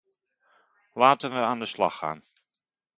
[0.93, 2.21] Laten we aan de slag gaan!